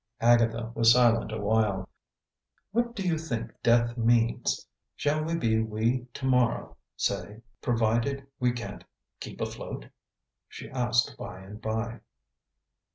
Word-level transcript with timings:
Agatha 0.21 0.71
was 0.73 0.93
silent 0.93 1.31
a 1.31 1.39
while. 1.39 1.87
"What 2.71 2.95
do 2.95 3.03
you 3.07 3.19
think 3.19 3.53
death 3.61 3.95
means? 3.97 4.65
Shall 4.95 5.23
we 5.23 5.35
be 5.37 5.61
we 5.61 6.07
to 6.15 6.25
morrow, 6.25 6.75
say, 6.95 7.43
provided 7.61 8.25
we 8.39 8.51
can't 8.51 8.83
keep 9.19 9.39
afloat?" 9.39 9.85
she 10.47 10.71
asked 10.71 11.15
by 11.19 11.41
and 11.43 11.61
by. 11.61 11.99